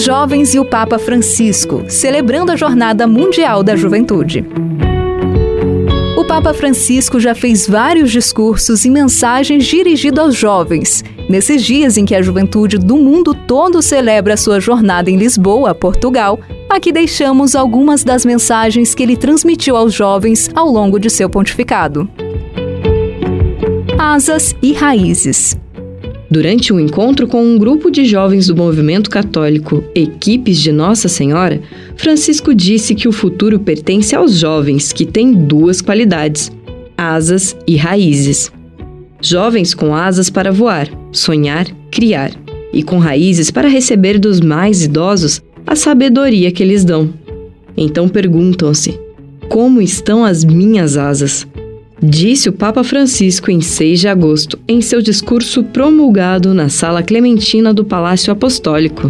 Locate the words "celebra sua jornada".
13.82-15.10